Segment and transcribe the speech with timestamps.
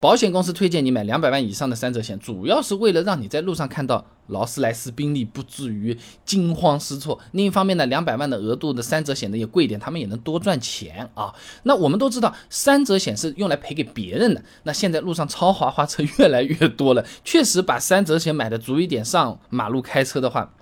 [0.00, 7.18] 保险公司推荐你买两百万以上的三者险，主要是为了让你在路上看到劳斯莱斯、宾利不至于惊慌失措。
[7.32, 11.34] 另一方面呢，两百万的额度的三者险呢也贵一点，他们也能多赚钱啊。
[11.64, 14.40] 那我们都知道，三者险是用来赔给别人的。
[14.62, 20.54] 那现在路上超豪华车 越来越多了，确实把三者险买的足一点，上马路开车的话。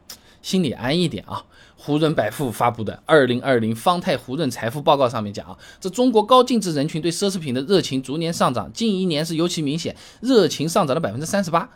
[0.43, 1.45] 心里安一点啊！
[1.77, 11.71] 胡润百富发布的《二零二零方太胡润财富报告》上面讲啊，这中国高净值人群对奢侈品的热情逐年上涨，近一年是尤其明显，热情上涨了百分之三十八，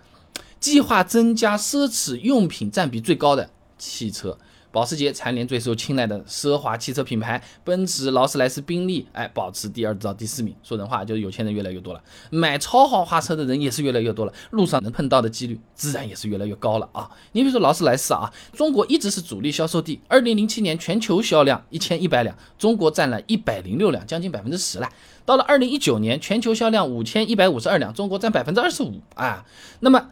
[0.59, 4.39] 计划增加奢侈用品占比最高的汽车。
[4.73, 10.55] 保时捷蝉联最受青睐的奢华汽车品牌，奔驰、劳斯莱斯、宾利，哎，保持第二到第四名。
[10.63, 17.11] 说人话，就是有钱人越来越多了，买超豪华车的人也是越来越多了，路上能碰到的几率自然也是越来越高了啊！
[17.33, 24.89] 你比如说劳斯莱斯啊，中国一直是主力销售地，二零零七年全球销量一千一百辆，中国占了一百零六辆，将近百分之十了。
[25.25, 29.45] 到了二零一九年，全球销量五千一百五十二辆，中国占百分之二十五啊。
[29.81, 30.11] 那么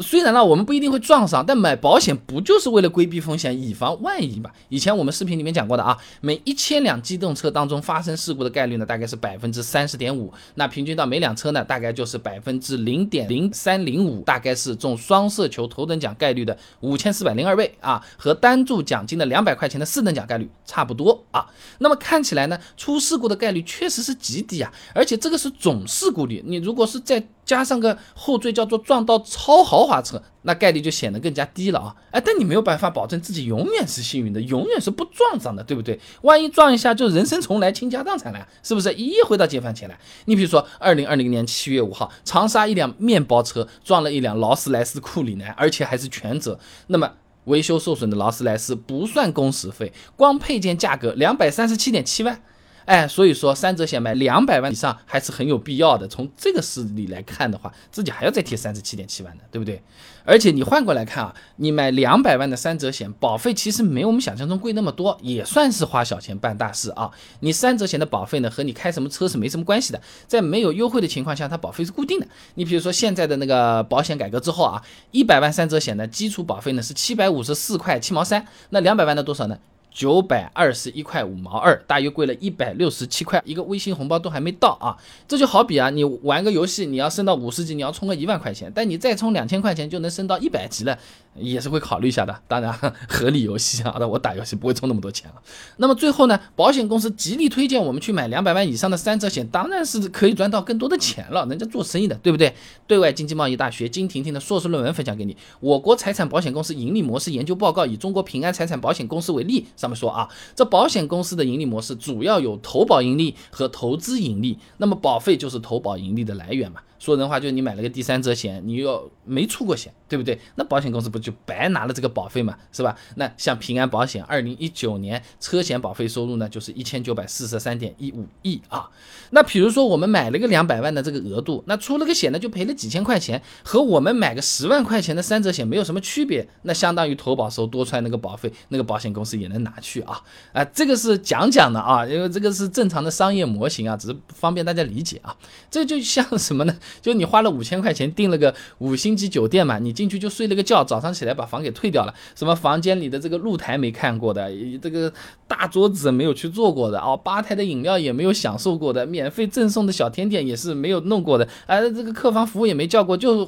[0.00, 4.50] 虽然呢，我们不一定会撞上，但买保险不就是为了规避风险，以防万一嘛？
[4.68, 21.46] 以前我们视频里面讲过的啊，每一千辆机动车当中发生事故的概率呢，大概是百分之三十点五，那平均到每辆车呢，大概就是百分之零点零三零五，大概是中双色球头等奖概率的五千四百零二倍啊，和单注奖金的两百块钱的四等奖概率差不多啊。
[21.78, 31.94] 那么看起来呢，出事故的概率确实是极低啊，而且这个是总事故率，你如果是在加上个后缀叫做撞到超豪华车，那概率就显得更加低了啊！
[32.10, 35.98] 哎，但你没有办法保证自己永远是幸运的，永远是不撞上的，对不对？
[36.22, 38.92] 万一撞一下就人生重来，倾家荡产了，是不是？
[38.94, 39.98] 一夜回到解放前来。
[40.24, 46.58] 你比如说，二零二零年七月五号，长沙一辆面包车撞了一辆劳斯莱斯库里南，而且还是全责。
[46.86, 47.12] 那么
[47.44, 52.40] 维修受损的劳斯莱斯不算工时费，光配件价格两百三十七点七万。
[52.84, 56.06] 哎，所以说三者险买两百万以上还是很有必要的。
[56.06, 59.82] 从这个事例来看的话，自己还要再贴三十七点七万的，对不对？
[60.26, 67.10] 而且你换过来看啊，你买两百万的三者险，保费其实没我们想象中贵那么多，也算是花小钱办大事啊。
[67.40, 72.26] 你三者险的保费呢，和你开什么车是没什么关系的，在没有优惠的情况下，它保费是固定的。
[72.54, 79.58] 你比如说现在的那个保险改革之后啊，一百万三者险的基础保费呢是七百五十四块七毛三，那两百万的多少呢？
[79.94, 84.98] 九百二十一块五毛二，大约贵了一百六十七块，一个微信红包都还没到啊！
[85.28, 90.98] 这就好比啊，你玩个游戏，你要升到五十级，你要充个一万块钱，但你再充两千块钱就能升到一百级了。
[91.36, 92.72] 也是会考虑一下的，当然
[93.08, 95.42] 合理游戏啊，那我打游戏不会充那么多钱了。
[95.78, 101.44] 那么最后呢，保险公司极力推荐我们去买两百万以上的三者险，当然是可以赚到更多的钱了。
[101.46, 102.54] 人家做生意的，对不对？
[102.86, 116.80] 对外经济贸易大学金婷婷的硕士论文分享给你，《我国财产保险公司盈利模式研究报告》，以中国平安财产保险公司为例，上面说啊，这保险公司的盈利模式主要有投保盈利和投资盈利，那么保费就是投保盈利的来源嘛。
[116.98, 120.38] 说人话就是你买了个第三者险，你又没出过险，对不对？
[120.54, 122.96] 那保险公司不就白拿了这个保费嘛，是吧？
[123.16, 128.88] 那像平安保险，二零一九年车险保费收入呢，就是一千九百四十三点一五亿啊。
[129.32, 136.48] 那比如说我们买了个两百万的这个额度，那出了个险呢，就赔了几千块钱，和我们买个十万块钱的三者险没有什么区别。
[136.62, 140.20] 那相当于投保时候多出来那个保费，那个保险公司也能拿拿去啊。
[140.52, 145.34] 啊，这个是讲讲的啊，因为这个是正常的商业模型啊，只是方便大家理解啊。
[145.70, 146.76] 这就像什么呢？
[147.02, 155.12] 就你花了五千块钱订了个五星级酒店嘛，你进去就睡了个觉，早上起来把房给退掉了，什么房间里的这个露台没看过的，这个
[155.48, 163.44] 大桌子没有去坐过的哦，吧台的饮料也没有享受过的，免费赠送的小甜点也是没有弄过的，哎，这个客房服务也没叫过，就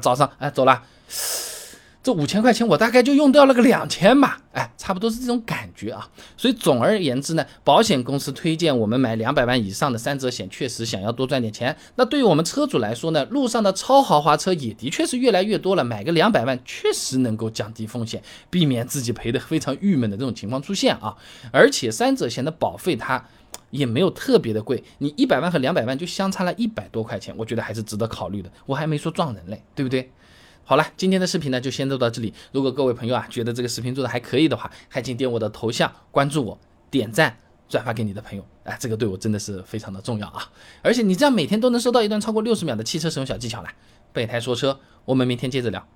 [0.00, 0.82] 早上哎走了。
[2.04, 6.06] 这五千块钱我大概就用掉了个两千吧，哎，差不多是这种感觉啊。
[6.36, 11.74] 所以总而言之呢，保险公司推荐我们买两百万以上的三者险，确实想要多赚点钱。
[11.94, 21.16] 那对于我们车主来说呢，路上的超豪华车也的确是越来越多了，买个两百万确实能够降低风险，避免自己赔的非常郁闷的这种情况出现啊。
[21.50, 23.24] 而且三者险的保费它
[23.70, 28.50] 也没有特别的贵，你一百万和两百万就相差了一百多块钱，我觉得还是值得考虑的。
[28.66, 30.10] 我还没说撞人嘞，对不对？
[30.66, 32.32] 好了，今天的视频呢就先做到这里。
[32.50, 36.58] 如果各位朋友啊觉得这个视频做的还可以的话，还请点我的头像关注我，
[36.90, 37.36] 点赞
[37.68, 40.50] 转发给你的朋友，哎，这个对我真的是非常的重要啊！
[40.80, 43.68] 而且你这样每天都能收到一段超过六十秒的汽车使用小技巧了。
[44.14, 45.86] 备胎说车，我们明天接着聊。